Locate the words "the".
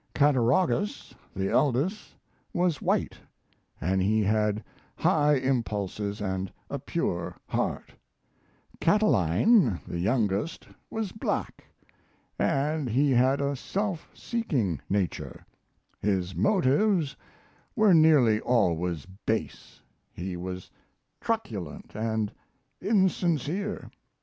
1.35-1.49, 9.87-9.99